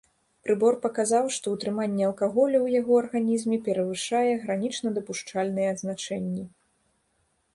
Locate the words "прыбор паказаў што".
0.45-1.45